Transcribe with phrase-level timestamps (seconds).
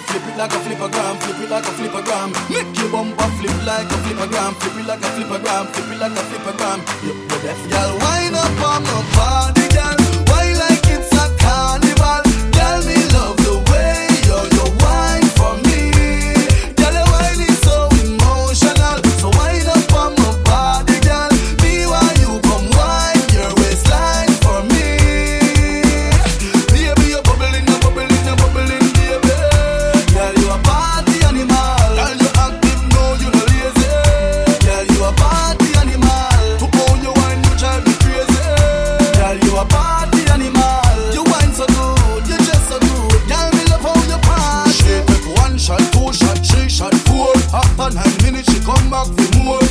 [0.00, 2.32] flip it like a flipper gram, flip it like a flipper gram.
[2.50, 5.90] Make your bumper flip like a flipper gram, flip it like a flipper gram, flip
[5.92, 6.78] it like a flipper gram.
[7.02, 7.97] You're the deaf y'all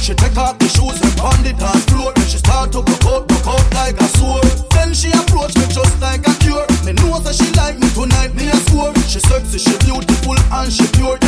[0.07, 2.13] She take off the shoes and on the dance floor.
[2.15, 4.47] Then she start to broke out, broke out like a sword.
[4.71, 6.63] Then she approach me just like a cure.
[6.87, 8.95] Me know that she like me tonight, me a score.
[9.03, 11.19] She sexy, she beautiful and she pure.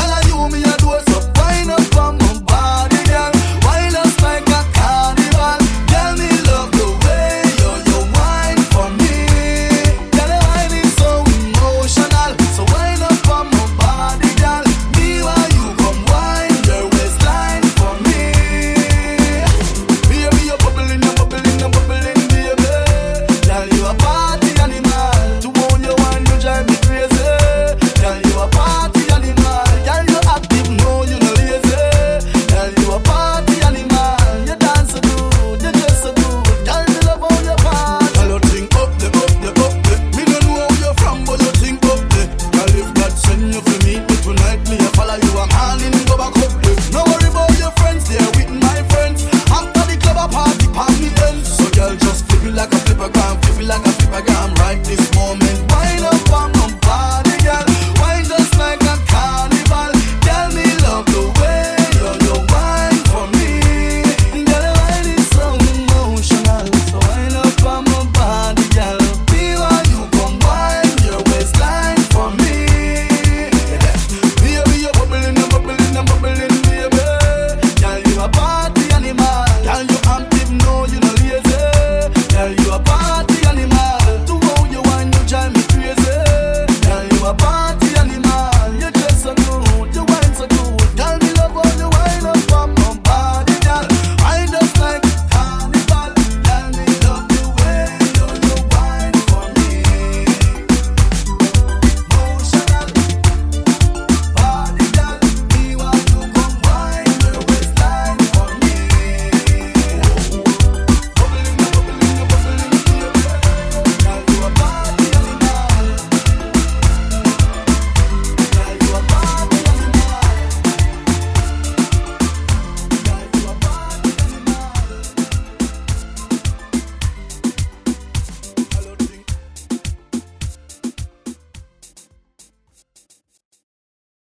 [51.89, 52.88] girl, just flip you like a